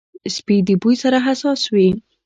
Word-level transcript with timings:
سپي 0.35 0.57
د 0.67 0.69
بوی 0.81 0.95
سره 1.03 1.17
حساس 1.27 1.61
وي. 1.73 1.89